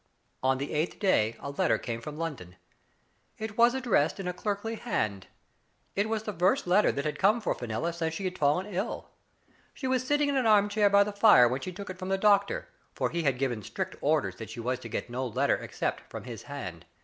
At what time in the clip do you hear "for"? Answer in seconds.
7.39-7.53, 12.95-13.11